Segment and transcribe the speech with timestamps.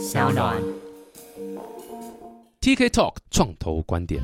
[0.00, 0.56] 小暖。
[2.62, 4.22] TK Talk 创投观点。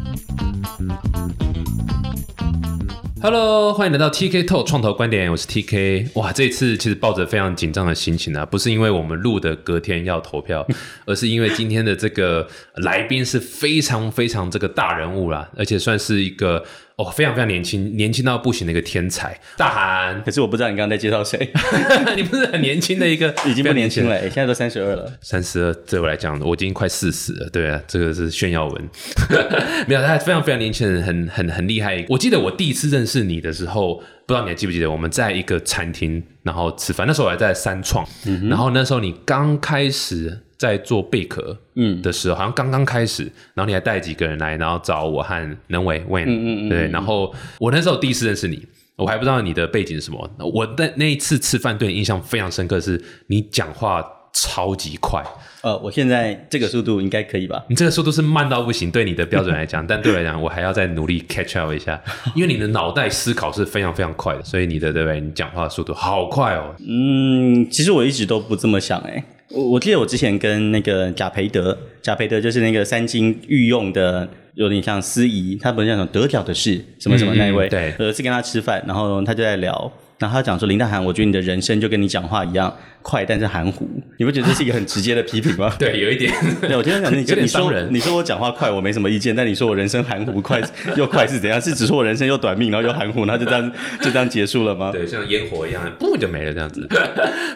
[3.21, 6.12] Hello，欢迎来到 TK Talk 创投观点，我是 TK。
[6.14, 10.66] 哇，这次其实抱着非常紧张的心情啊，不是因为我们录的隔天要投票，
[11.04, 16.64] 而是因为今天的这个来宾是非常非常这个大人物啦，而且算是一个
[16.96, 19.38] 哦非常非常年轻，年轻到不行的一个天才。
[19.58, 21.52] 大韩，可是我不知道你刚刚在介绍谁，
[22.16, 25.12] 你不是很年轻的一个， 已经不年轻了、欸，现在都三十二了。
[25.20, 27.50] 三十二对我来讲，我已经快四十了。
[27.50, 28.88] 对啊，这个是炫耀文，
[29.87, 32.02] 没有，他非常非常年轻人，很很很厉害。
[32.09, 38.06] 我记得我第一次认识你的时候，不知道你还记不记得，我们在一个餐厅然后吃饭，那时候我还在三创，
[38.48, 43.24] 然后那时候你刚开始在做贝壳，嗯的时候，好像刚刚开始，
[43.55, 48.66] 然后你还带几个人来，然后找我和能伟 Wen，嗯嗯嗯对，然后我那时候第一次认识你。
[48.96, 50.30] 我还不知道你的背景是什么。
[50.38, 55.23] 我那那一次吃饭对你印象非常深刻，是你讲话超级快。
[55.60, 57.62] 呃，我现在这个速度应该可以吧？
[57.68, 62.02] 你这个速度是慢到不行，对你的标准来讲， 但对我来讲，我还要再努力 catch up 一下，
[62.34, 65.21] 因为你的脑袋思考是非常非常快的，所以你的对不对？
[65.21, 66.75] 你讲话的速度好快哦。
[66.78, 79.93] 嗯，其实我一直都不这么想哎、我我记得我之前跟那个贾培德，贾培德就是那个三金御用的，有点像司仪，他不是那种得奖的事什么什么那一位，嗯嗯对有一次跟他吃饭，然后他就在聊。
[80.19, 83.86] 然后他讲说林大涵，我觉得你的人生就跟你讲话一样快，但是含糊。
[84.19, 85.70] 你不觉得这是一个很直接的批评吗？
[85.78, 86.32] 对，有一点。
[86.62, 90.59] 对，我今天讲你你说你说我讲话快，我没什么意见，但你说我人生含糊快
[90.97, 91.60] 又快是怎样？
[91.60, 94.91] 是只说我人生又短命，然后又含糊，然后就这样就这样结束了吗？
[94.91, 96.88] 对，像烟火一样，不就没了这样子。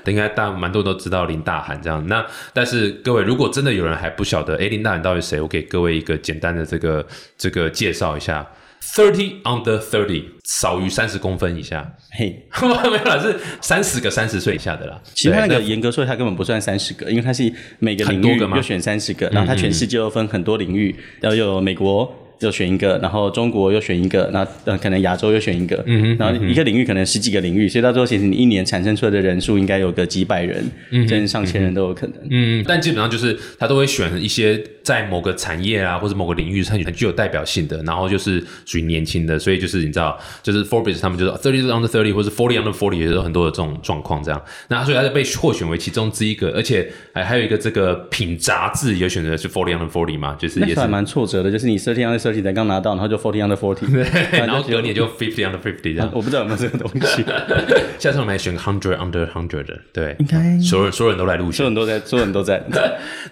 [0.05, 2.07] 应该大蛮多都知道林大涵这样。
[2.09, 2.23] 那
[2.53, 5.41] 但是各位，如果真的有人还不晓得，哎，林大涵到底谁？
[5.41, 7.07] 我给各位一个简单的这个
[7.39, 8.47] 这个介绍一下。
[8.83, 15.01] Thirty under thirty，少于三十公分以下，嘿， 没有啦，是三十个三十岁以下的啦。
[15.15, 22.17] 其实他那个严格说，他根本不算三十个，因为它是每个领域又选三十个，然后它全世界又分很多领域，然后又有美国。
[22.41, 32.17] 又选一个，然后中国又选一个，然后呃可能亚洲又选一个，嗯然后一个领域可能十几个领域，所以到最后其实你一年产生出来的人数应该有个几百人，甚至上千人都有可能。
[32.31, 34.57] 嗯，但基本上就是他都会选一些
[34.91, 44.43] 在某个产业啊或者某个领域很很具有代表性的，然后就是属于年轻的，所以就是你知道，就是 Forbes 他们就是 thirty under thirty 或者 forty under forty 也有很多的这种状况这样。
[44.67, 50.81] 那所以他就被获选为其中之一个，而且还还有一个这个品杂志也选择是 forty under forty 嘛，就是也是。
[50.89, 53.87] 蛮挫折的，就是你 thirty under thirty 才刚拿到，然后就 forty under forty，
[54.37, 57.25] 然后隔年就 fifty under fifty 这样， 我不知道有没有这个东西，
[58.01, 62.57] 下次我们来选 hundred under hundred 的，对，应该所有人所有人都来录选，所有人都在，所有人都在。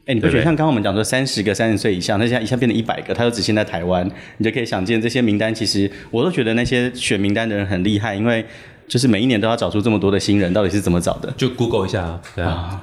[0.06, 8.46] 哎、你不觉得像刚刚我们讲说三十个三十岁以上，那现在一下变成一百个，他又只限在台湾，你就可以想见这些名单，其实我都觉得那些选名单的人很厉害，因为
[8.86, 11.30] 就是每一年都要找出这么多的新人，到底是怎么找的？
[11.36, 12.80] 就 Google 一下啊，对啊，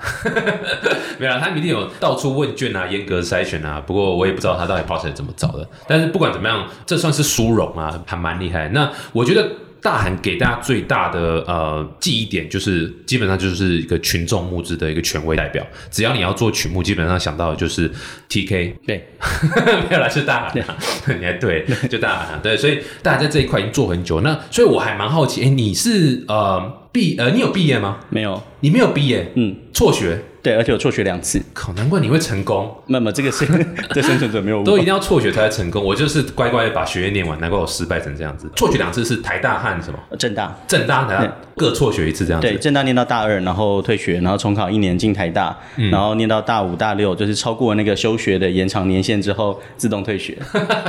[1.18, 3.82] 没有啦，他们一定有到处问卷啊，严格筛选啊。
[3.86, 5.68] 不过我也不知道他到底 process 怎么找的。
[5.88, 8.70] 但是不管怎么样，这算是殊荣啊，还蛮厉害。
[8.70, 9.50] 那我觉得
[9.86, 15.64] 大韩给大家最大的呃记忆点，就是基本上就是一个群众募资的一个权威代表。
[15.92, 17.88] 只要你要做曲目，基本上想到的就是
[18.28, 19.08] TK，对，
[19.88, 20.76] 没有啦，是大韩啊，
[21.20, 24.22] 你还对，就大韩啊，对，所以大家在这一块已经做很久。
[24.22, 28.00] 那所以我还蛮好奇，哎，你是呃毕呃，你有毕业吗？
[28.10, 33.48] 没有，你没有毕业，嗯，辍学，对，而且我辍学两次，靠，难怪你会成功，那么这个是
[33.96, 35.84] 这生存者没有 都一定要辍学才会成功。
[35.84, 38.48] 我就是乖乖的把学业念完，难怪我失败成这样子。
[38.56, 40.56] 辍学两次是台大和什么正大。
[40.68, 42.48] 正大、台大各辍学一次这样子。
[42.48, 50.38] 对，正大念到大二，然后退学，然后重考一年进台大，嗯然后念到大五、大六，就是超过那个休学的延长年限之后，自动退学。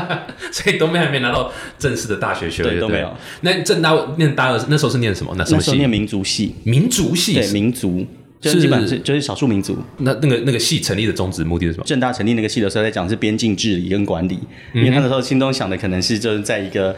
[0.52, 3.10] 所以都没还没拿到正式的大学学位，都没有。
[3.40, 5.34] 那正大念大二那时候是念什么？
[5.38, 7.34] 那时候念民族系，民族系。
[7.34, 8.06] 对，民族，
[8.40, 9.76] 就是基本上是就是少数民族。
[9.98, 11.84] 那那个那个系成立的宗旨目的是什么？
[11.84, 14.38] 正大成立那个系的时候，在讲是边境治理跟管理，
[14.72, 16.94] 嗯因为他那时候心中想的可能是就是在一个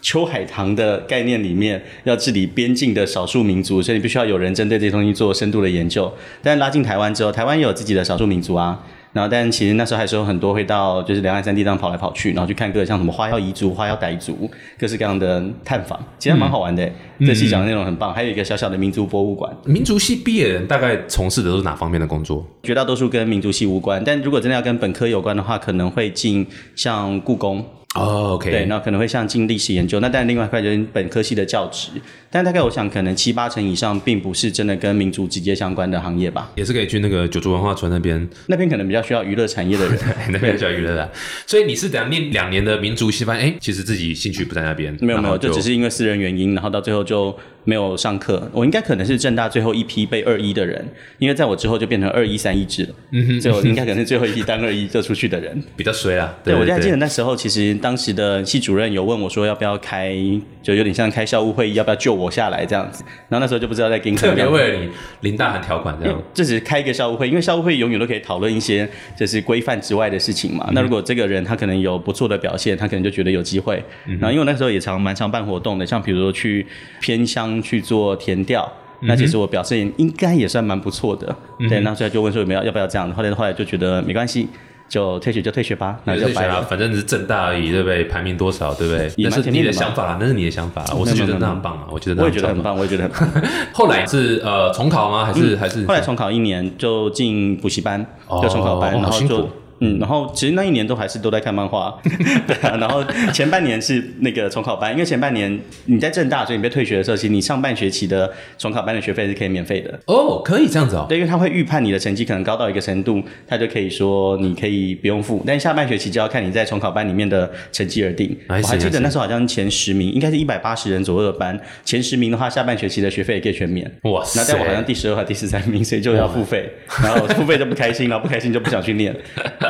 [0.00, 6.12] 秋海棠的概念里面，要治理边境的少数民族，所以你必须要有人针对这些东西做深度的研究。
[6.42, 8.84] 但拉进台湾之后，台湾也有自己的少数民族啊。
[9.12, 16.90] 然后，但其实那时候还是有很多会到就是两岸三地这样跑来跑去，然后去看各像什么花妖彝族、花妖傣族，各式各样的探访，其实还蛮好玩的。
[17.20, 19.54] 这系讲的内容很棒，还有一个小小的民族博物馆。
[19.64, 22.44] 民族系毕业人大概从事的都是哪方面的工作？
[22.62, 30.00] 绝大多数跟民族系无关，但如果真的要跟本科有关的话，可能会进像故宫，哦，OK，对，那可能会像进历史研究。
[30.00, 31.90] 那但，另外一块就是本科系的教职，
[32.30, 36.50] 但大概我想可能七八成以上，并不是真的跟民族直接相关的行业吧。
[36.54, 39.98] 也是可以去那个九族文化村那边，那边可能比较需要娱乐产业的人。
[40.32, 41.10] 那边需要娱乐的。
[41.46, 44.96] 所以你是等下念两年的民族系，发现哎，其实自己兴趣不在那边。
[45.02, 50.84] 没有没有，就只是因为私人原因，然后到最后就没有上课，我应该可能是正大最后一批被二一的人，
[51.18, 55.62] 因为在我之后就变成二一三一制了，嗯哼，所以我应该可能是最后一批当二一就出去的人。
[55.76, 56.34] 比较衰啊。
[56.42, 60.14] 对，我就还记得那时候，其实当时的系主任有问我说，要不要开，
[60.62, 63.04] 就有点像开校务会议，要不要救我下来这样子。
[63.28, 70.68] 然后那时候就不知道在跟特别为了你林大涵条款这样，这只是开一个校务会，因为校务会永远都可以讨论一些就是规范之外的事情嘛。
[70.72, 73.82] 那如果这个人他可能有不错的表现，他可能就觉得有机会。
[74.04, 76.66] 然后因为我那时候也常蛮常办活动的，像比如说去
[77.00, 78.70] 偏乡去做填调，
[79.00, 81.34] 那其实我表现应该也算蛮不错的。
[81.68, 83.12] 对，那所以就问说有没有要不要这样？
[83.12, 84.48] 后来后来就觉得没关系。
[84.88, 86.60] 就退学就退学吧，那就白了。
[86.64, 88.04] 反正是正大而已，对不对？
[88.04, 89.10] 排名多少，对不对？
[89.24, 90.94] 那是你的想法啦，那是你的想法啦。
[90.94, 93.42] 我是觉得那很棒啊，我觉得我也觉得很棒，我也觉得很棒。
[93.72, 95.24] 后来是呃重考吗？
[95.24, 95.86] 还是还是？
[95.86, 98.04] 后来重考一年就进补习班，
[98.42, 99.48] 就重考班，然后就。
[99.84, 101.92] 嗯，然后其实那一年都还是都在看漫画，
[102.46, 102.76] 对啊。
[102.76, 103.02] 然后
[103.32, 109.98] 前半年是那个重考班，因为前半年你在正大，所以你被退学的时候，其实你上半学期的重考班的学费是可以免费的。
[110.06, 111.06] 哦，可以这样子哦。
[111.08, 118.36] 对，因为他会预判你的成绩可能高到一个程度，他就可以说你可以不用付，但下半学期就要看你在重考班里面的成绩而定。
[118.48, 123.90] 我还记得那时候好像前十名，应该是一百八十人左右的班，前十名的话，下半学期的学费也可以全免。
[124.02, 124.40] 哇塞！
[124.40, 126.70] 那在我好像第十二和第十三名，所以就要付费，
[127.02, 129.14] 然后付费就不开心了，不开心就不想去念。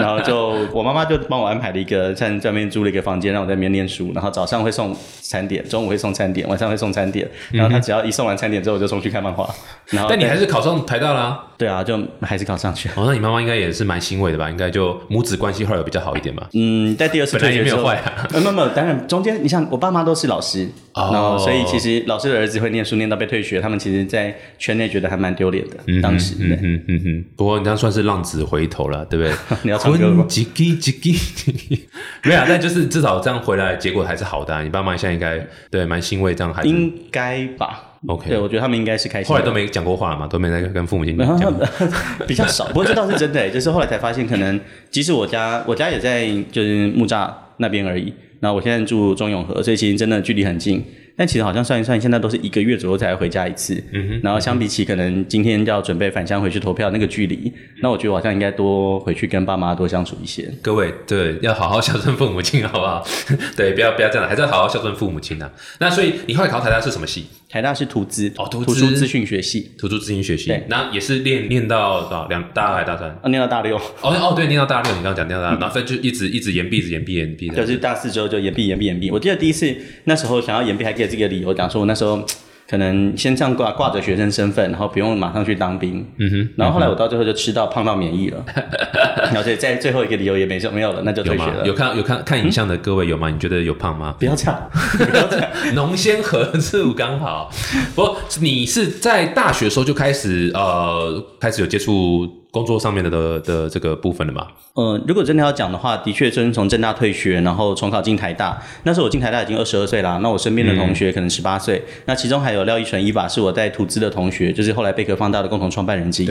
[0.02, 4.10] 然后就我妈妈就帮我安排了一个在这边租了一个房间，让我在那边念书。
[4.14, 7.28] 然后早上会送餐点，中午会送餐点，晚上会送餐点。
[7.50, 9.48] 然后他只要一送完餐点之后，我就送去看漫画。
[9.90, 11.44] 然后，但你还是考上台大啦？
[11.56, 12.88] 对啊，就还是考上去。
[12.96, 14.50] 哦，那你妈妈应该也是蛮欣慰的吧？
[14.50, 16.48] 应该就母子关系后来有比较好一点吧？
[16.54, 18.26] 嗯，在第二次退学没有坏啊。
[18.32, 25.76] 没有没有，当然中间你像我爸妈都是老师，然后所以其实老师的儿子会念书念到被退学，他们其实在圈内觉得还蛮丢脸的。
[26.02, 27.24] 当时，嗯嗯嗯嗯。
[27.34, 29.34] 不过你这样算是浪子回头了，对不对？
[29.64, 30.26] 你要唱歌吗？
[32.24, 34.62] 没有，但就是至少这样回来，结果还是好的。
[34.62, 39.28] 你爸妈现在应该对蛮欣慰，这样还应该吧？OK，对我觉得他们应该是开心。
[39.28, 41.54] 后来都没讲过话嘛，都没在跟父母亲讲，
[42.28, 42.66] 比较少。
[42.66, 44.60] 不过这倒是真的，就是后来才发现，可能
[44.90, 48.12] 即使我家我家也在就是木栅那边而已。
[48.42, 50.84] 那我现在住中永和，所以其实真的距离很近。
[51.14, 53.74] 但其实好像算一算，现在都是一个月左右才回家一次。
[53.92, 54.20] 嗯哼。
[54.24, 57.52] 然后相比起可能今天要准备返乡回去投票那个距离，
[57.82, 60.50] 那我觉得好像应该多回去跟爸妈多相处一些。
[60.62, 63.06] 各位，对，要好好孝顺父母亲，好不好？
[63.56, 65.48] 对，不要不要这样，还是要好好孝顺父母亲呐。
[65.78, 67.26] 那所以你后来考台大是什么系？
[67.52, 70.46] 台大是图资哦，图书资讯学系，图书资讯学系。
[70.46, 73.10] 对，那也是练练到到两大二还大三？
[73.22, 73.76] 啊，念到大六。
[73.76, 74.90] 哦哦，对，念到大六。
[74.92, 77.50] 你刚刚讲念到大，然后就一直一直延毕，一直延毕，延毕。
[77.50, 79.10] 就是大四之后就延毕，延毕，延毕。
[79.10, 79.70] 我记得第一次
[80.04, 82.26] 那时候想要延毕，还给自己的理由讲说，我那时候。
[82.72, 86.02] 可能先这样挂挂着学生身份，然后不用马上去当兵。
[86.16, 86.48] 嗯哼。
[86.56, 88.42] 然后后来我到最后就吃到胖到免疫了。
[89.36, 91.66] 而且在最后一个理由也没没有了，那就退学了。
[91.66, 93.28] 有看有看看影像的各位有吗？
[93.28, 94.14] 你觉得有胖吗？
[94.18, 95.50] 不要这样，不要这样。
[95.76, 97.50] 浓鲜合醋刚好。
[97.94, 102.41] 不过你是在大学时候就开始呃开始有接触。
[102.52, 104.46] 工作上面的的的这个部分了嘛，
[104.76, 108.62] 嗯，如果真的要讲的话，的确就是从正大退学，然后重考进台大。
[108.82, 116.30] 那时候我进台大已经二十二岁啦，那我身边的同学可能十八岁，那其中还有廖一纯一吧，是我在图资的同学，就是后来贝壳放大的共同创办人之一。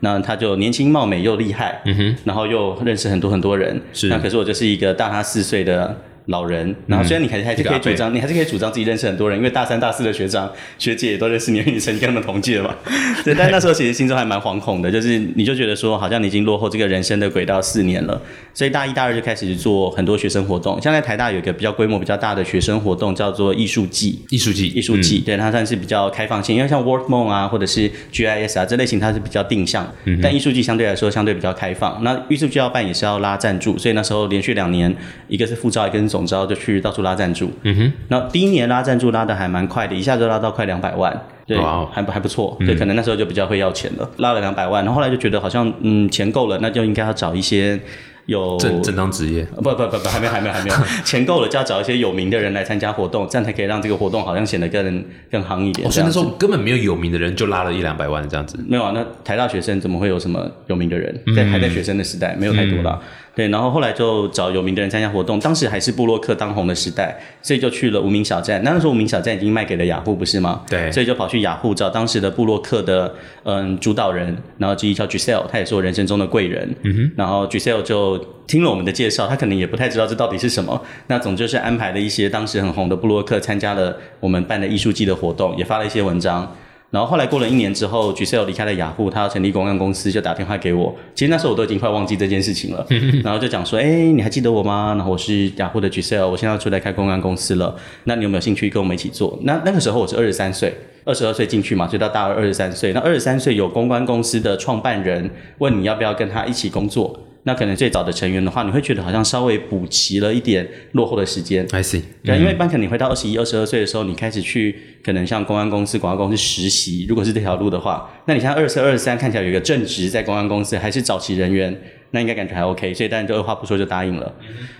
[0.00, 3.80] 那他就年轻貌美又厉害，嗯哼，然后又认识很多很多人。
[3.92, 5.96] 是，那可是我就是一个大他四岁的。
[6.26, 12.74] 老人，然后虽然你还还是可以主张，你还是可以主张自己认识很多人，因为大三、大四的学长学姐也都认识你，因为你曾经跟他们同届嘛。
[13.24, 18.20] 对，但那时候其实心中还蛮惶恐的，就是你就觉得说，好像你已经落后这个人生的轨道四年了，
[18.54, 20.80] 所以大一、大二就开始做很多学生活动。
[20.80, 24.20] 像在台大有一个比较规模比较大的学生活动，叫做艺术季。
[24.30, 29.92] 艺术季，艺术季，对它算是比较开放性，因为像 Work Mon 啊，或者是 GIS 啊这类型，它是比较定向，
[30.22, 32.02] 但艺术季相对来说相对比较开放。
[32.02, 34.94] 那艺术季要办也是要拉赞助，所以那时候连续两年，
[35.28, 36.92] 一个是副招，一个是总招，就去到。
[36.92, 41.10] 处拉赞助，嗯哼，那第一年拉赞助拉的还蛮快的，一下就拉到快两百万，
[41.46, 41.56] 对，
[41.90, 47.80] 还还不错，对，可能那时候就比较会要钱了，拉了两百万，然后后来就觉得好像嗯钱够了，那就应该要找一些
[48.26, 55.90] 有正正当职业，不不不不，还没还没还没有， 钱够了就要找一些有名的人来参加活动，这样才可以让这个活动好像显得更更夯一点。
[55.90, 61.18] 所以那时候根本没有有名的人就拉了一两百万这样子，没有啊，那台大学生怎么会有什么有名的人？
[61.34, 63.00] 在还在学生的时代，没有太多了。
[63.34, 68.62] 对，然后后来就找有名的人参加活动，当时还是布洛克当红的时代，所以就去了无名小站。
[68.62, 70.60] 那时候无名小站已经卖给了雅虎，不是吗？
[70.68, 73.14] 对，所以就跑去雅虎找当时的布洛克的
[73.44, 76.68] 嗯主导人，然后之一叫 Giselle，他也是我人生中的贵人。
[76.82, 78.11] 嗯哼，然后 Giselle 就
[78.46, 80.80] 听了我们的介绍，他可能也不太知道这到底是什么。
[81.06, 86.56] 那总就是安排了一些当时很红的布洛克参加了我们办的艺术季的活动，也发了一些文章。
[86.90, 90.94] 然后后来过了一年之后，Gisele 离开了雅虎，他要成立公关公司，就打电话给我。
[91.14, 92.86] 其实那时候我都已经快忘记这件事情了。
[93.24, 94.92] 然后就讲说：“哎，你还记得我吗？
[94.94, 97.74] 然后我是雅虎的 Gisele，我现在要出来开公关公司了。
[98.04, 100.74] 那你有没有兴趣跟我们一起做？”那那个时候我是二十三岁。
[101.04, 102.92] 二十二岁进去嘛，所以到大二二十三岁。
[102.92, 105.28] 那二十三岁有公关公司的创办人
[105.58, 111.66] 问你要不要跟他一起工作，那可能最早的成员的话，你会觉得好像稍微补齐了一点落后的时间。
[111.72, 121.76] I see，对，因为一般可能你会到二十一、二十二岁的时候，你开始去可能像公安公司、广告公司实习，如果是这条路的话，那你现在二十二、三看起来有一个正职在公安公司，还是早期人员，
[122.11, 124.33] 那应该感觉还 OK，所以当然就二话不说就答应了。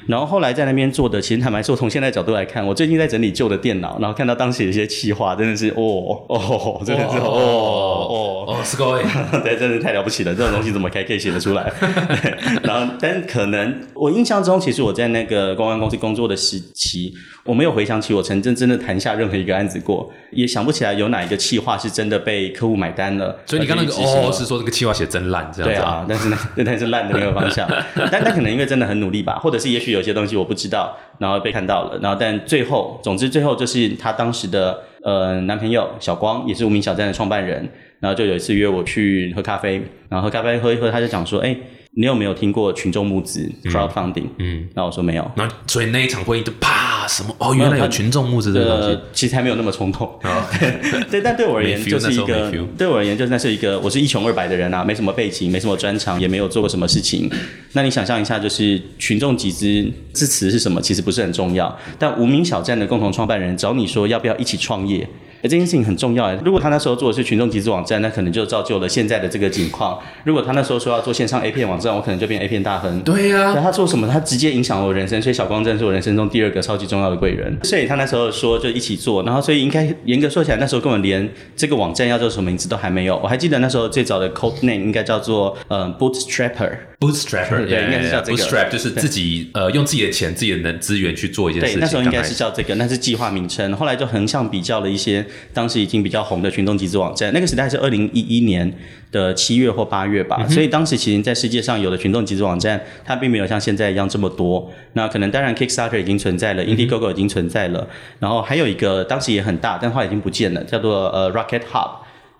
[0.07, 8.45] 然后后来在那边做的，其实坦白说，从现在角度来看，我最近在整理旧的电脑，然后看到当时有一些企划，真的是哦哦，真的是哦哦。
[8.47, 9.03] 哦，すごい。
[9.43, 10.33] 对，真的太了不起了！
[10.33, 11.69] 这种东西怎么还可以写得出来？
[12.21, 17.13] 对然后，但可能我印象中，其实我在那个公关公司工作的时期，
[17.43, 23.37] 我没有回想起我曾真真的谈下任何一个案子过，也想不起来有哪一个企划是真的被客户买单了。
[23.45, 27.68] 所以你刚刚那个而且执行了哦是说这个企划写真烂这样子对啊，但是那但是烂的 那个方向，
[28.10, 37.68] 但但可能因为真的很努力吧，或者是也许有些东西我不知道，然后被看到了，然后但最后，总之最后就是她当时的呃男朋友小光，也是无名小站的创办人，
[38.00, 41.56] 然后就有一次约我去喝咖啡，然后喝咖啡喝一喝，他就讲说，哎，
[41.94, 44.24] 你有没有听过群众募资 crowdfunding？
[44.38, 45.30] 嗯，然后我说没有。
[45.36, 50.08] 然后所以那一场会议就啪什么哦，原来有群众募资这个东西呃，其实还没有那么冲动。
[50.22, 50.48] 啊，
[51.10, 57.30] 对，但对我而言就是一个对我而言就是那是一个，我是一穷二白的人啊，没什么背景，没什么专长，也没有做过什么事情。
[57.74, 60.80] 那你想象一下，就是群众集资这词是什么？
[60.80, 61.78] 其实不是很重要。
[61.98, 65.06] 但无名小站的共同创办人找你说要不要一起创业？
[65.42, 66.38] 诶这件事情很重要诶。
[66.44, 69.98] 如果他那时候做的是群众集资网站，那可能就造就了现在的这个情况。
[70.24, 73.00] 如果他那时候说要做线上 A 片网站，我可能就变 A 片大亨。
[73.02, 77.58] 对呀、对他做什么，他直接影响了我人生，所以小光真的是我人生中第二个超级重要的贵人。
[77.64, 83.18] 所以他那时候说就一起做，然后所以应该严格说起来，那时候根本连这个网站要叫什么名字都还没有。
[83.22, 86.70] 我还记得那时候最早的 code name 应该叫做呃 Bootstrapper。
[87.00, 93.72] Bootstrapper，对应该是叫这个 Bootstrap，就是自己呃用自己的钱、自己的能资源去做一件事对，那时候应该是叫这个，那是计划名称。
[93.74, 97.32] 后来就横向比较了一些当时已经比较红的群众集资网站。
[97.32, 98.72] 那个时代是二零一一年
[99.10, 104.70] 的七月或八月吧，所以当时其实在世界上有的群众集资网站，它并没有像现在一样这么多。
[104.94, 111.90] 那可能当然 Kickstarter 已经存在了，Indiegogo 已经存在了，然后还有一个当时也很大，但后来已经不见了，叫做呃 Rocket Hub。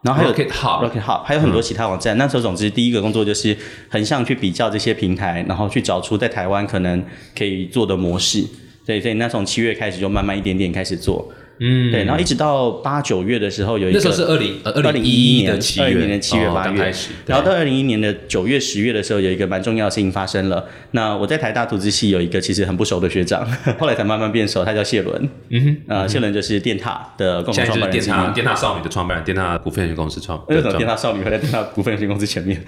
[0.02, 2.18] 然后还有 Rocket Hub Rocket Hub，还有很多其他网站。
[2.18, 3.56] 那时候，总之第一个工作就是
[3.88, 7.00] 横向去比较这些平台，然后去找出在台湾可能
[7.38, 8.44] 可以做的模式。
[8.84, 11.30] 对，所以那从七月开始就慢慢一点点开始做。
[11.62, 16.92] 嗯，对，然后一直到八九月的时候有一个，那时候是二零呃二零零一一年的七月，二零年七月哦八月。
[17.26, 20.64] 然后到二零一一年的九月十月的时候，有一个蛮重要的事情发生了。
[20.90, 23.46] 那我在台大图资系有一个其实很不熟的学长，
[23.78, 25.28] 后来才慢慢变熟，他叫谢伦。
[25.50, 28.32] 嗯哼，呃，谢伦就是电塔的共同创办人。
[28.34, 32.60] 电塔少女的创办人，电塔股份有限公司创，为什么电塔少女会在电塔股份有限公司前面？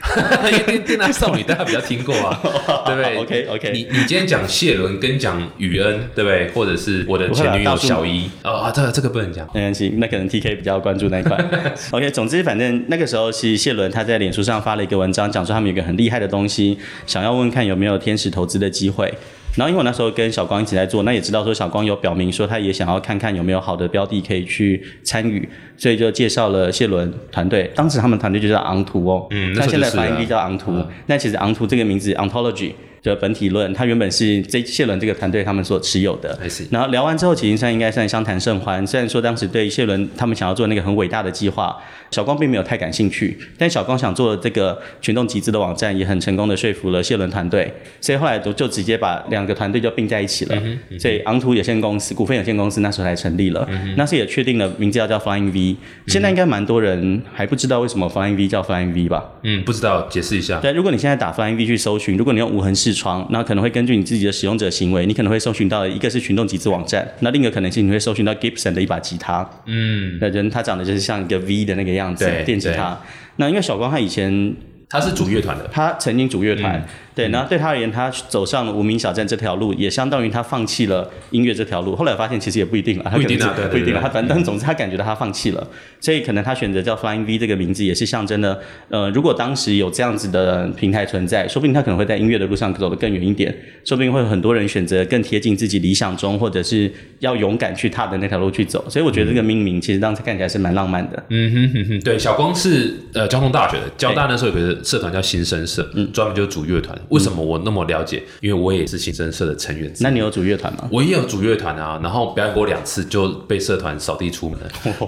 [0.46, 2.40] 因为电电塔少女大家比较听过啊，
[2.86, 3.16] 对不对？
[3.48, 3.72] OK，OK。
[3.72, 6.48] 你你今天讲谢伦跟讲雨恩，对不对？
[6.50, 9.46] 或者是我的前女友小一，哦啊，这个这个不能讲。
[9.54, 11.36] 没关系，那可能 T K 比较关注那一块。
[11.92, 16.76] OK，总之反正那个时候是谢伦他在脸书上发了一个文章，讲说他们有一个很厉害的东西，
[17.06, 19.12] 想要问看有没有天使投资的机会。
[19.56, 27.70] 然后因为我那时候跟小光一起在做，那也知道说小光有表明说他也想要看看有没有好的标的可以去参与，所以就介绍了谢伦团队。
[27.72, 32.72] 当时他们团队就叫昂图哦，嗯那现在就是了发音叫昂图，那其实昂图这个名字 ontology
[33.04, 36.36] 的本体论，它原本是这谢伦这个团队他们所持有的。
[36.70, 38.84] 然后聊完之后，其实算应该算相谈甚欢。
[38.84, 41.76] 虽然说当时对谢伦他们想要做那个很伟大的计划，
[42.10, 47.70] 小光并没有太感兴趣，但小光想做的这个群众集资的网站也很成功的说服了谢伦团队，
[48.00, 50.56] 所以后来就就直接把两个团队就并在一起了。
[50.98, 53.68] 所以昂图有限公司股份有限公司那时候才成立了，
[53.98, 55.76] 那时也确定了名字要叫 Flying V。
[56.06, 59.22] 现在应该蛮多人还不知道为什么 Flying V 叫 Flying V 吧？
[59.42, 60.60] 嗯，不知道，解释一下。
[60.60, 72.98] 对，如果你现在打 Flying V 去搜寻，如果你用无痕视窗，那可能会根据你自己的使用者行为，你可能会搜寻到一个是群众集资网站，那另一个可能性你会搜寻到 Gibson 的一把吉他，嗯，那人他长得就是像一个 V 的那个样子，电吉他。
[73.36, 74.54] 那因为小光他以前
[74.88, 76.84] 他是主乐团的，他曾经主乐团，嗯
[77.14, 81.94] 对，然后对他而言，他走上了无名小站这条路，也相当于他放弃了音乐这条路。
[81.94, 84.00] 后来我发现其实也不一定了，他不一定啊可能是对对不一定了。
[84.00, 85.64] 他反正总之他感觉到他放弃了，
[86.00, 93.54] 所以可能他选择叫 Flying V 这个名字，也是象征了，呃，如果当时有这样子的平台存在，说不定他可能会在音乐的路上走得更远一点，
[93.84, 96.90] 说不定会有很多人选择更贴近自己理想中，或者是
[97.20, 98.84] 要勇敢去踏的那条路去走。
[98.90, 101.22] 所以我觉得这个命名其实当时看起来是蛮浪漫的。
[101.28, 106.98] 嗯哼哼哼，对，小光是呃交通大学的，交大那时候有个社团叫新生社，专门就是组乐团。
[107.08, 108.22] 为什么我那么了解？
[108.40, 109.92] 因为我也是新生社的成员。
[110.00, 110.88] 那你有组乐团吗？
[110.90, 114.58] 我也有组乐团啊，然后表演过两次就被社团扫地出门。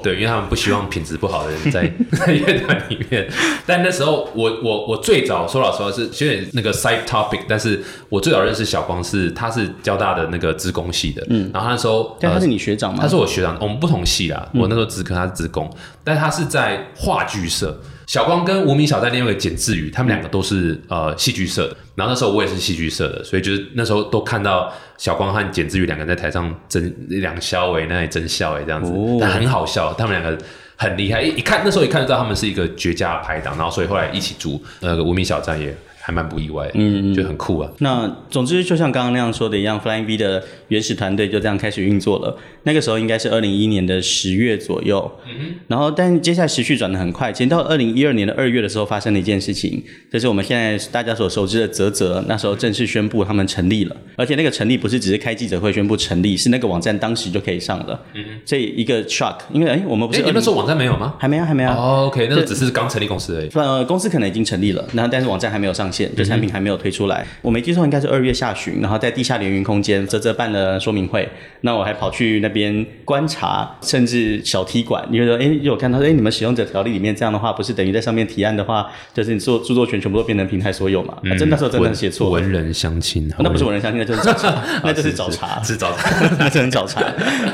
[0.03, 3.29] 对，因为他们不希望品质不好的人在 在乐团里面。
[3.67, 12.99] 但那时候我我我最早说老实话是有点那个 side topic，但是我最早认识小光是他是交大的那个职工系的，嗯，然后那时候但他是你学长吗？
[13.01, 14.49] 他是我学长，我们不同系啦。
[14.55, 15.71] 我那时候职科，他是职工，
[16.05, 17.81] 但他是在话剧社。
[18.07, 21.77] 小光跟无名小站另外一个简志宇，他们两个都是呃戏剧社的。
[21.97, 29.93] 然后那时候我也是戏剧社的，所以就是那时候都看到小光和简志宇两个人在台上争两笑诶，那里争笑诶这样子，但很好笑。
[29.95, 30.39] 他们两个
[30.77, 33.57] 很厉害，一一看那时候一看就知道他们是一个绝佳的拍档。
[33.57, 35.77] 然后所以后来一起组那个无名小站也。
[36.07, 37.69] 还蛮不意外，嗯，就很酷啊。
[37.81, 42.39] 那总之就像刚刚那样说的一样，Flying V 的原始团队就这样开始运作了。
[42.63, 49.83] 那个时候应该是二零一一年的十月左右，嗯然后但接下来时序转的很快，前到二零一二年的二月的时候发生了一件事情，
[50.13, 58.01] 就是我们现在大家所熟知的泽泽，那时候正式宣布他们成立了，而且那个成立不是只是开记者会宣布成立，是那个网站当时就可以上了。
[58.15, 61.15] 嗯这一个 shock，因为哎，我们不是那时候网站没有吗？
[61.19, 61.75] 还没啊，还没啊。
[61.75, 63.49] 哦，OK，那个只是刚成立公司而已。
[63.55, 66.77] 呃，公司可能已经成立了，那但是网站还没有上线，就产品还没有。
[66.77, 71.27] 推出来，我没记错应该是二月下旬，然后在地下连云空间，泽泽办了说明会，
[71.63, 81.17] 那我还跑去那边观察，甚至小踢馆，因为说，哎，有看到，哎，你们使用者条例里面这样的话，不是等于在上面提案的话，就是你做著作权全部都变成平台所有嘛？
[81.39, 87.03] 真的时候真的写错，文人相亲，那不是文人相亲，那就是找茬， 那就是找茬，是找茬， 那真找茬。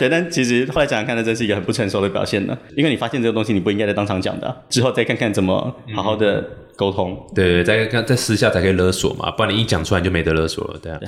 [0.01, 6.45] 对，但其实后来想想看，那真是一个很不成熟的表现呢，因为你发现这个东西你不应该在当场讲的，之后再看看怎么好好的。
[6.83, 7.87] 沟通对，在
[8.17, 10.99] 私下才可以勒索嘛，不然你一讲出来就没得勒索了，对啊。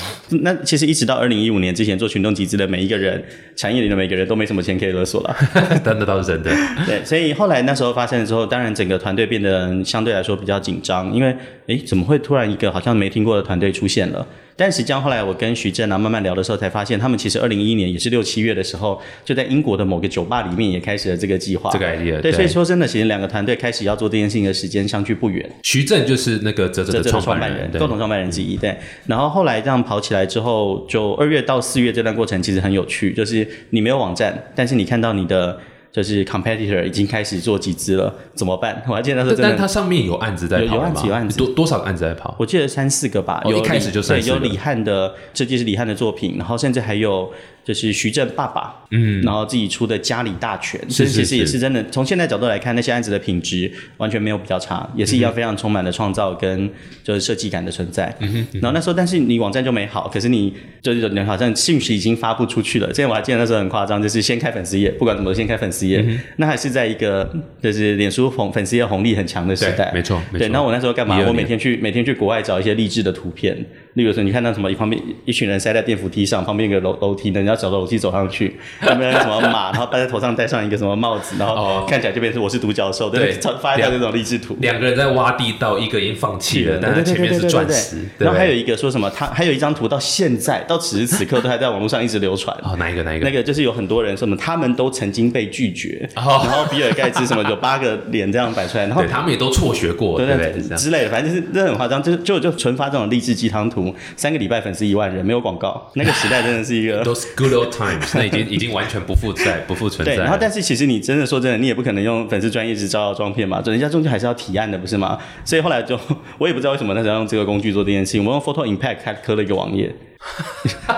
[0.43, 3.21] 那其实一直到二零一五年之前做群众集资的每一个人，
[3.57, 5.37] 产业里的每个人都没什么钱可以勒索了，
[5.85, 6.53] 真的倒是真的。
[6.87, 11.35] 对，所以后来那时候发生了之后，当然整个团队变得相对来说比较紧张，因为
[11.67, 14.25] 诶，怎么会突然一个好像没听过的团队出现了？
[14.57, 21.71] 但实际上后来我跟徐正啊慢慢聊的时候，才发现他们其实二零一一年也是六七月的时候，就在英国的某个酒吧里面也开始了这个计划。
[21.73, 25.49] 这个 idea 对，所以说真的，其实两个团队开始要做这件事情的时间相距不远。
[25.63, 28.57] 徐正就是那个泽泽的创办人，共同创办人之一。
[28.57, 35.59] 对，然后后来这样跑起来之后，就二月到四月这段过程其实很有趣，就是你没有网站，但是你看到你的。
[35.95, 38.83] 就是 competitor 已经开始做集资了，怎么办？
[38.89, 42.35] 我还记得那时候，但它上面有案子在跑有案子，有案子，多多少个案子在跑？
[42.37, 43.41] 我记得三四个吧。
[43.45, 47.33] 有一开始就是有李汉的设计师李汉的作品，然后甚至还有
[47.65, 51.83] 就是徐正爸爸，嗯，然后自己出的家里大全，所以其实也是真的。
[51.91, 56.71] 从现在角度来看，那些案子的品质完全没有比较差，也是一样非常充满了创造跟
[57.03, 58.15] 就是设计感的存在。
[58.53, 62.87] 然后那时候，但是你网站就没好，可是你就是你好像信息已经发布出去了。
[62.89, 66.05] 之前我还记得那时候很夸张，就是先开粉丝页，不管怎么先开粉丝页。
[66.37, 70.21] 那还是在一个就是脸书红粉丝页红利很强的时代，没错。
[70.33, 71.19] 对，那我那时候干嘛？
[71.27, 73.57] 我每天去每天去国外找一些励志的图片，
[73.95, 84.57] 例如说你看到什么一旁边一群人塞在电扶梯上，旁边一个楼楼梯，人家走楼梯走上去， 旁边什么马，然后戴在头上戴上一个什么帽子，然后看起来就变成我是独角兽，对，发一条这种励志图。
[84.61, 87.99] 两个人在挖地道，一个已经放弃了，但是前面是钻石。
[88.19, 92.57] 然后还有一个说什么，他还有一张图到现在到此时此刻都还在网络上一直流传。
[92.65, 93.25] 哦，哪一个哪一个？
[93.25, 96.09] 那个就是有很多人说什么，他们都曾经被拒绝。
[96.15, 100.77] 然后比尔盖茨什么有八个脸这样摆出来，然后他们也都辍学过，对不对？
[100.77, 103.84] 之类的，反正就是这很夸张，就就就纯发这种励志鸡汤图，
[104.17, 107.03] 三个礼拜粉丝一万人，没有广告， 那个时代真的是一个。
[107.05, 110.15] those good old times，那已经 已经完全不复在，不复存在。
[110.15, 115.19] 对，然后但是其实你真的说真的，你也不可能用粉丝专业去招摇撞骗嘛，人家终究还是要提案的，不是吗？
[115.45, 115.99] 所以后来就
[116.39, 119.95] 我也不知道为什么那时候用这个工具做这件事情，我用 Photo Impact 开科了一个网页。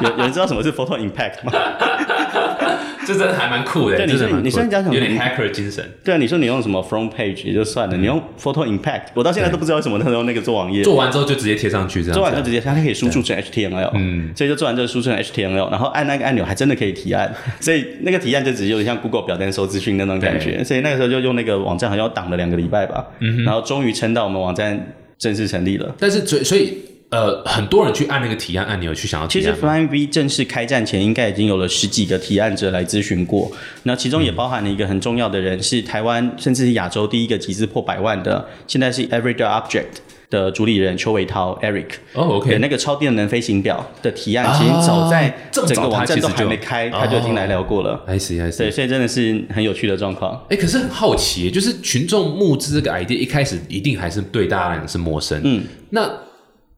[0.01, 1.53] 有有人知道什么是 Photo Impact 吗？
[3.07, 3.97] 这真的还蛮酷的。
[3.97, 4.95] 对，你说你说你讲什么？
[4.95, 5.85] 有点 hacker 精神。
[6.05, 10.83] 对啊，你说你用什么 Front Page 也就算了，你用 Photo Impact，我到现在都不知道为什么他用那个做网页。
[10.83, 12.15] 做完之后就直接贴上去，这样。
[12.15, 13.91] 做完就直接，它可以输出成 HTML。
[13.95, 14.33] 嗯。
[14.37, 17.33] 所以就做完之后输出成 HTML，然后按那个按钮还真的可以提案。
[17.61, 20.65] 所以那个提案就只有点像 Google 表单收资讯那种感觉。
[20.65, 23.07] 所以那个时候就用那个网站，好像挡了两个礼拜吧。
[23.21, 25.95] 嗯然后终于撑到我们网站正式成立了。
[25.99, 26.79] 但是所所以。
[27.09, 29.27] 呃，很多人去按那个提案按钮去想要。
[29.29, 33.51] 其实 Flying V 正式开战前，应该已经有了十几个提案者来咨询过。
[33.85, 39.85] 那其中也包含了一个很重要的人，是台湾甚至是亚洲第一个集资破百万的，现在是 Everyday Object
[40.31, 41.87] 的主理人邱伟涛 Eric。
[42.13, 42.59] 哦，OK。
[42.59, 48.03] 那个超电能飞行表的提案，其实早在整个网站都还没开，他就已经来聊过了。
[48.09, 48.59] I see, I see。
[48.59, 50.45] 对，所以真的是很有趣的状况。
[50.51, 55.41] 哎，可是很好奇，就是群众募资这个 idea 一开始一定还是对大家来讲是陌生。
[55.45, 56.11] 嗯，那。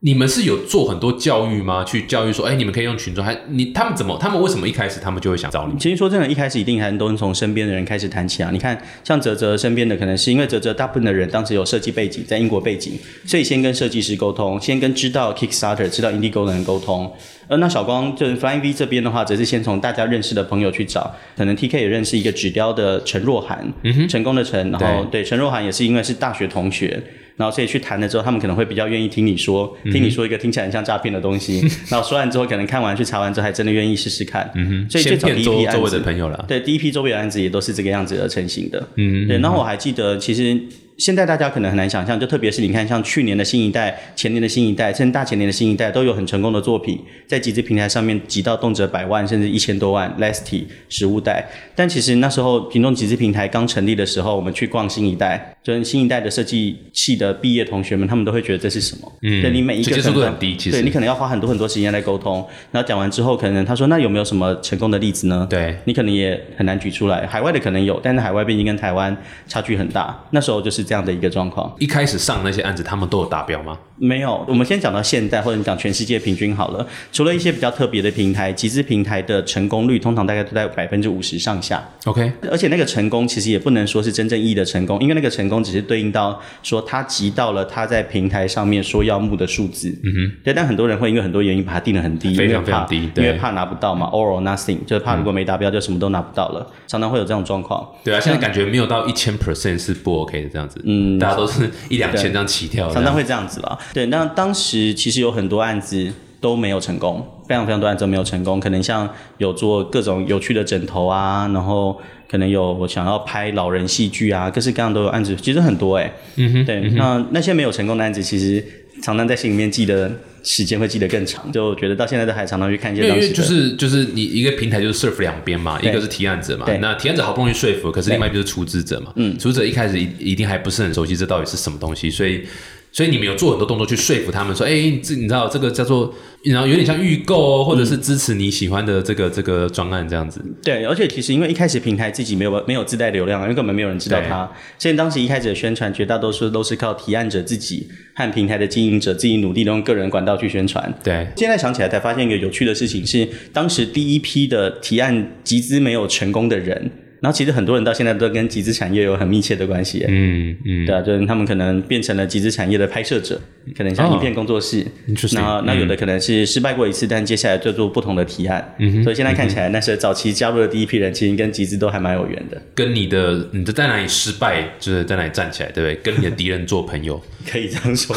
[0.01, 1.83] 你们是有做很多教育吗？
[1.83, 5.77] 去教育说，哎，你们可以用群众，还你他们怎么，他们为什么一开始他们就会想找你？
[5.77, 8.51] 其实说真的，一开始一定还都是从身边的人开始谈起啊。
[8.53, 12.93] 你看，像泽泽身边的，可能是因为泽泽大部分的人当时有设计背景，在英国背景，
[13.27, 17.13] 所以先跟设计师沟通，先跟知道 Kickstarter、知道 Indiegogo 的人沟通。
[17.49, 23.73] 呃，那小光就是 Flying V 这边的话，则是先从大家认识的朋友去找，可能 TK 也认识一个纸雕的陈若涵，
[24.09, 27.03] 成功的陈，然后对陈若涵也是因为是大学同学。
[27.39, 31.67] 然后所以去谈了之后，他们可能会比较愿意听你说，听你说一个听起来很像诈骗的东西。
[31.89, 34.51] 然后说完之后，可能看完去查完之后，还真的愿意试试看。
[34.55, 36.45] 嗯哼，所以就找第一批周围，的朋友了。
[36.47, 38.87] 对，第一批周围案子也都是这个样子而成型的。
[38.97, 39.39] 嗯，对。
[39.39, 40.61] 然后我还记得，其实。
[40.99, 50.13] 现在大家可能很难想象，就特别是你看，像去年的新一代、前年的新一代，甚至大前年的新一代，都有很成功的作品在集资平台上面集到动辄百万甚至一千多万。
[50.19, 59.13] Lesty 实物代，但其实那时候平众集资平台刚成立的时候，我们去逛新一代，就是新一代的设计系的毕业同学们，他们都会觉得这是什么？
[59.23, 62.45] 嗯，对你每一个接受度很低，其实对你可能要花很多很多时间来沟通。
[62.73, 65.47] 然后讲完之后，可能他说那有没有什么成功的例子呢？
[65.49, 67.25] 对你可能也很难举出来。
[67.29, 70.19] 海外的可能有，但是海外毕竟跟台湾差距很大。
[70.33, 71.71] 那时候就是这样的一个状况。
[71.79, 73.79] 一开始上那些案子，他们都有达标吗？
[73.97, 74.43] 没有。
[74.49, 76.87] 我们先讲到现在，或者你讲全世界平均好了。
[77.13, 81.87] 除了一些比较特别的平台，集资平台的成功率通常大概都在百分之五十上下。
[82.07, 82.33] OK。
[82.51, 89.91] 而且那个成功其实也不能说是真正意义的成功，因为那个成功只是对应到说他集到了他在平台上面说要募的数字。
[90.05, 90.33] 嗯哼。
[90.45, 97.87] 对，但很多人会因为很多原因把它定得很低，非常非常低，因为怕拿不到嘛，or nothing，就是怕如果没达标就什么都拿不到了，常常会有这种状况。
[98.05, 100.78] 对啊，现在感觉没有到一千 percent 是不 OK 的这样子。
[100.85, 103.79] 嗯，大家都是一两千这样起跳，常常会这样子啦。
[103.93, 108.61] 对，那当时其实有很多案子都没有成功，非常非常多案子都没有成功。
[108.61, 111.99] 可能像有做各种有趣的枕头啊，然后
[112.31, 116.13] 可能有我想要拍老人戏剧啊，各式各样都有案子，其实很多哎。
[116.37, 118.65] 嗯哼，对，那那些没有成功的案子，其实
[119.03, 120.11] 常常在心里面记得
[120.43, 123.09] 时间会记得更长，就觉得到现在都还常常去看一些。
[123.09, 129.13] 东西就是就是你一个平台就是 serve 两边嘛，一个是提案者嘛，那提案者好不容易说服，可是另外一边是出资者嘛。
[129.17, 132.47] 嗯，出资者一开始一一定还不是很熟悉这到底是什么东西，所以。
[132.91, 136.13] 所以你们有做很多动作去说服他们，说，哎，这你知道这个叫做，
[136.45, 140.43] 然后有点像预购，或者是支持你喜欢的这个这个专案这样子。
[140.63, 144.51] 对，而且其实因为一开始平台自己没有没有自带流量，因为根本没有人知道它。
[144.79, 150.93] 所以当时一开始的宣传，绝大多数都是靠提案者自己和平台的经营者自己努力用个人管道去宣传。
[151.05, 156.91] 对，现在想起来才发现一个有趣的事情是，当时第一批的提案集资没有成功的人。
[157.21, 163.41] 然后其实很多人到现在都跟集资产业有很密切的关系，嗯嗯，对啊，就是他们可能变成了集资产业的拍摄者，
[163.77, 164.87] 可能像影片工作室，
[165.33, 172.63] 然后那有的可能是失败过一次，但接下来就做不同的提案，嗯所以现在看起来那些早期加入的第一批人，其实跟集资都还蛮有缘的。
[172.75, 176.13] 跟你的你的在哪里失败，就是在哪里站起来，对不对？
[176.13, 178.15] 跟你的敌人做朋友， 可以这样说，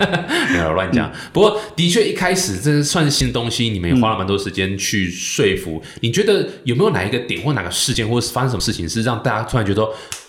[0.54, 1.12] 没有乱讲。
[1.34, 5.82] 不过的确一开始这是算是新东西，你们也花了蛮多时间去说服。
[6.00, 8.37] 你觉得有没有哪一个点或哪个事件，或是？
[8.38, 9.84] 发生什么事情是让大家突然觉得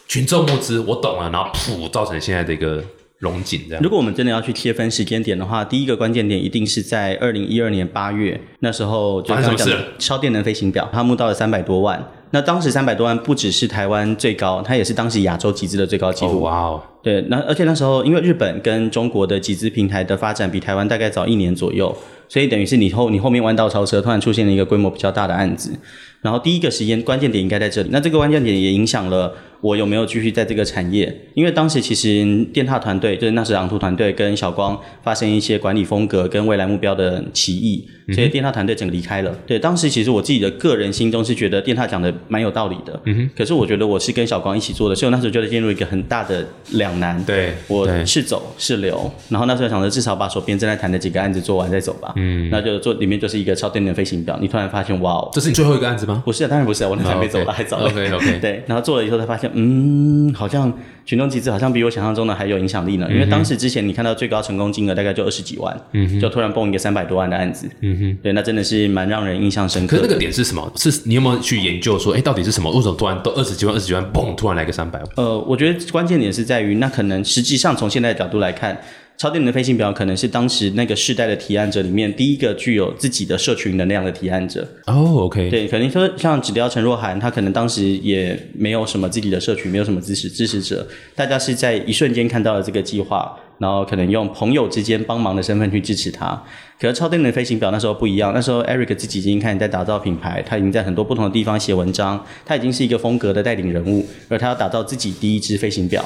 [0.07, 2.83] 群众募资，我懂了，然后噗，造成现在的一个
[3.19, 3.83] 龙井这样。
[3.83, 12.03] 如果我们真的要去切分时间点的话，第一个关键点一定是在二零一二年八月，那时候就刚刚讲的超电能飞行表，它募到了三百多万。
[12.31, 16.41] 那当时三百多万不只是台湾最高，它也是当时亚洲集资的最高纪录。
[16.41, 16.81] 哇哦！
[17.03, 21.95] 对，那而且那时候因为日本跟中国的集资平台的发展比台湾大概早一年左右，
[22.27, 25.71] 所以等于是你后你后面弯道超车，突然出现了一个规模比较大的案子。
[26.21, 31.27] 然后第一个时间关键点应该在这里，那这个关键点也影响了我有没有继续在这个产业。
[31.33, 39.33] 因为当时其实电塔团队就是那时昂图团队跟小光发生一些管理风格跟未来目标的歧义，所以电塔团队整个离开了。
[39.47, 43.29] 对，当时其实我自己的个人心中是觉得电塔讲的蛮有道理的，嗯哼。
[43.37, 47.23] 可是我觉得我是跟小光一起做的，所以我那时候就进入一个很大的两难。
[47.23, 52.11] 对，我是走是留，然后那时候想着至少把手边正在谈的几个案子做完再走吧。
[52.17, 56.08] 嗯，那就做里面就是一个超电能飞行表，你突然发现哇哦，这是你最后一个案子。
[56.23, 57.77] 不是，当然不是，我那还没走了，还早。
[57.79, 60.71] OK OK，对，然后做了以后才发现，嗯，好像
[61.05, 63.07] 群众集资好像比我想象中的还有影响力呢。
[63.11, 69.97] 因为当时之前你看到最高成功金额大概就二十几万，嗯，就突然蹦一个三百多万的案子，嗯哼，对，那真的是蛮让人印象深刻。
[69.97, 70.71] 可是那个点是什么？
[70.75, 72.71] 是你有没有去研究说，哎，到底是什么？
[72.71, 75.09] 为什么突然都二十几万、二十几万，嘣，突然来个三百万？
[75.15, 78.79] 呃，我觉得关键点是在于，那可能实际上从现在的角度来看。
[79.19, 84.65] 超电能飞行表可能是当时那个世代的提案者里面第一个具有自己的社群能量的提案者。
[84.87, 96.41] 哦，OK，对，可能说像纸雕陈若涵，他可能当时也没有什么自己的社群，没有什么支持支持者，大家是在一瞬间看到了这个计划，然后可能用朋友之间帮忙的身份去支持他。
[96.79, 106.05] 可是超电能飞行表那时候不一样，那时候 Eric 自己已经开始在打造品牌，他已经在很多不同的地方写文章，他已经是一个风格的带领人物，而他要打造自己第一支飞行表。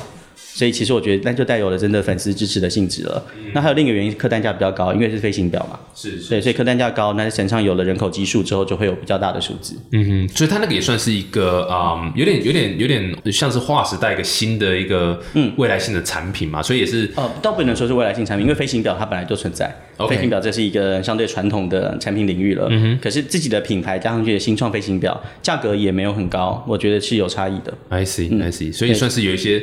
[0.55, 3.25] 所以其实我觉得那就带有了真的粉丝支持的性质了。
[3.53, 5.79] 那还有另一个原因，客单价比较高，因为是飞行表嘛。
[5.95, 9.75] 是对，所以客单价高，那身上有了人口基数之后，就会有比较大的数字。
[9.91, 19.73] 嗯哼，所以它那个也算是一个嗯，有点有点有点像是划时代一个新的一个嗯未来性的产品嘛，所以也是哦，倒不能说是未来性产品，因为飞行表它本来就存在。
[20.09, 22.69] 飞行表这是一个相对传统的产品领域了。
[23.01, 27.73] 可是自己的品牌加上去的新创飞行表，价格也没有很高，我觉得是有差异的。
[27.89, 29.59] I see I see，所以算是有一些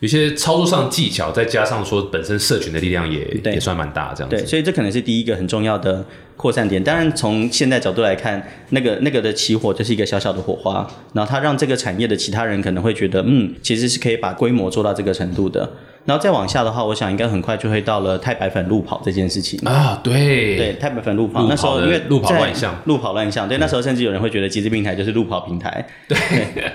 [0.00, 4.46] 有一些操作上技巧，再加上说本身社群的力量也对也算蛮大这样对，子。
[4.46, 6.04] 所以这可能是第一个很重要的
[6.36, 6.82] 扩散点。
[6.82, 15.70] 当然，从现在角度来看，那个那个的起火就是一个小小的火花，然后它让这个产业的其他人可能会觉得，嗯，其实是可以把规模做到这个程度的。
[16.08, 19.60] 然后再往下的话，我想应该很快就会到了太白粉路跑这件事情。
[19.68, 26.16] 啊，对对，太白粉路跑路跑那时候因为路跑在乱象路跑乱象，对，那时候甚至有人会觉得集资平台就是路跑平台， 对，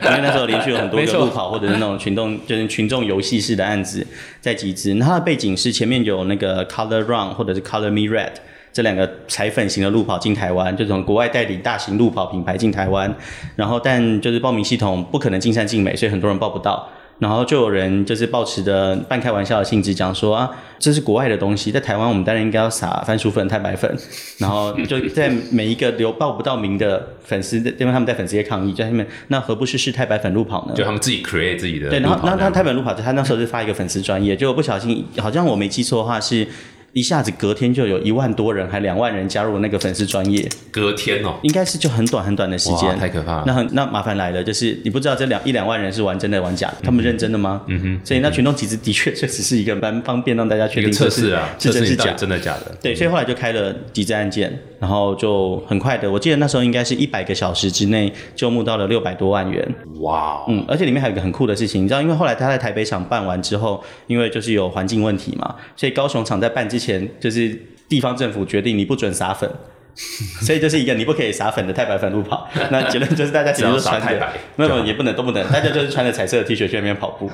[0.03, 4.05] 因为那时候连续有很多个路跑或者是那种群众就是群众游戏式的案子
[4.39, 8.33] 在集资，那它的背景是前面有那个 Color Run 或者是 Color Me Red。
[8.71, 13.11] 这两个彩粉型的路跑进台湾，就从国外代理大型路跑品牌进台湾，
[13.55, 16.87] 然后但就是报名系统不可能尽善尽美，所以很多人报不到。
[17.23, 23.89] 然后就有人就是抱持着半开玩笑的性质讲说啊，这是国外的东西，在台湾我们当然应该要撒番薯粉、太白粉，
[24.39, 30.73] 然后就在每一个留报不到名的粉丝，因为他们在粉丝页抗议，在他们那何不试试太白粉路跑呢？
[30.75, 36.45] 就他们自己 create 自己的对，然后然后他太本路跑，他那时候是发一个粉丝专业，结果不小心，好像我没记错的话是。
[36.93, 43.43] 一下子隔天就有一万多人，还两万人加入那个粉丝专业，隔天哦，应该是就很短很短的时间，太可怕了。
[43.47, 47.63] 那很那麻烦来了，就是你不知道这两一两万人是玩真的玩假的，他们认真的吗？
[47.67, 52.13] 嗯哼，所以那群众集资的确确实是一个蛮方便让大家确定测试啊，是真是假。
[52.13, 52.75] 真的假的。
[52.79, 59.67] 对，所以后来就开了集资案件，然后就很快的，我记得那时候应该是一百个小时之内就募到了六百多万元。
[60.01, 69.49] 哇哦，嗯，而且里面还有一个很酷的事情，你知道，因为后来他在台北场办完之后，因为就是有环境问题嘛，所以高雄场在办之前，前就是地方政府决定你不准撒粉。
[70.41, 77.29] 所以就是一个你不可以撒粉的太白粉路跑， 那结论就是大家其实都穿太白没有就好也不能都不能， 大家就是穿着彩色的 T 恤去那边跑步。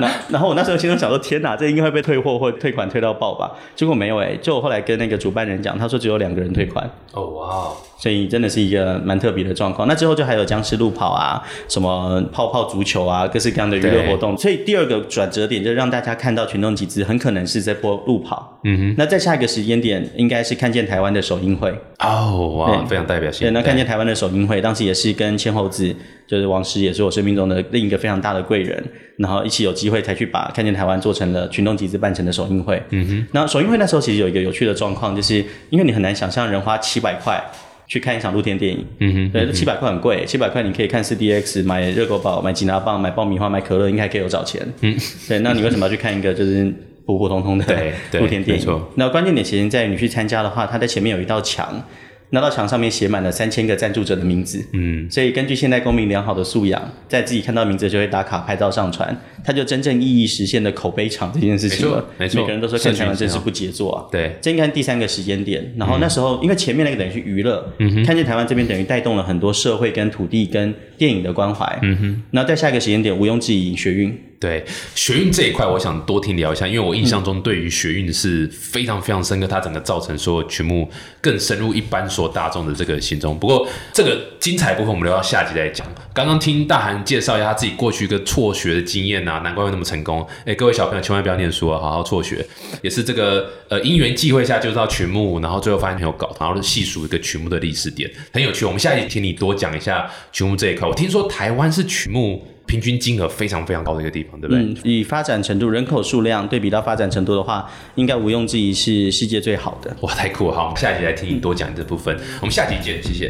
[0.00, 3.52] 那然后我那时候心中想说，天哪，这应该会被退货或退款退到爆吧？
[3.76, 9.86] 结果没有哎、就我后来跟那个主办人讲，他说只有两个人退款，哦哇哦，所以真的是一个蛮特别的状况。
[9.86, 14.36] 那之后就还有僵尸路跑啊，什么泡泡足球啊，各式各样的娱乐活动。
[14.38, 18.58] 所以第二个转折点就是让大家看到群众集资很可能是在播路跑。
[18.64, 18.94] 嗯哼。
[18.96, 21.73] 那在下一个时间点，应该是看见台湾的首映会。
[21.98, 23.46] 哦哇，非常代表性。
[23.46, 25.94] 对，那看见台湾的首映会，当时也是跟千猴子，
[26.26, 28.82] 就是王石，也是我生命中的另一个非常大的贵人，
[29.18, 32.82] 然后一起有机会才去把看见台湾做成了群众集资办成的首映会。
[32.90, 33.26] 嗯哼。
[33.32, 35.36] 那首映会那时候其实有一个有趣的状况，就是
[35.70, 37.42] 因为你很难想象人花七百块。
[37.86, 44.96] 去看一场露天电影，嗯哼，对，七百块很贵，七百块你可以看四 DX，买热狗堡，买吉拿棒，买爆米花，买可乐，应该可以有找钱，嗯，
[45.28, 46.72] 对，那你为什么要去看一个就是
[47.06, 48.80] 普普通通的对对露天电影？
[48.96, 51.82] 那关键点其实在于你去参加的话，它在前面有一道墙，
[52.30, 61.96] 那道墙上面写满了三千个赞助者的名字，嗯，所以根据现代公民良好的素养，在自己看到名字就会打卡拍照上传，它就真正意义实现了口碑场这件事情了。
[61.96, 64.08] 没错没错每个人都说看台湾真是不杰作啊。
[64.10, 65.74] 对，这应该是第三个时间点。
[65.76, 71.78] 然后那时候，因为前面那个等于是娱乐，嗯看见台湾这边等于带动了很多社会跟土地跟电影的关怀。
[71.82, 72.22] 嗯哼。
[72.30, 74.18] 那在下一个时间点，毋庸置疑，学运。
[74.40, 83.38] 对学运这一块，我想多听聊一下，因为我印象中对于学运是非常非常深刻，它整个造成所有曲目更深入一般所大众的这个心中。
[83.38, 85.86] 不过这个精彩部分我们留到下集再讲。
[86.12, 90.26] 刚刚听大韩介绍一下他自己过去一个辍学的经验啊，难怪会那么成功。
[90.44, 92.46] 哎，各位小朋友千万不要念书啊，好好辍学，
[92.82, 98.64] 也是这个呃因缘际会下就到曲目，然后最后发现很有搞，然后细数一个曲目的历史点，很有趣。
[98.64, 100.88] 我们下集请你多讲一下曲目这一块。
[100.88, 102.46] 我听说台湾是曲目。
[102.66, 104.62] 平均金额非常非常高的一个地方，对不对？
[104.62, 109.94] 嗯，以发展程度、人口数量对比到发展程度的话，应该毋庸置疑是世界最好的。
[110.00, 110.54] 哇，太酷了！
[110.54, 112.16] 好，我们下一集来听你多讲这部分。
[112.40, 113.28] 我们下集见，谢谢。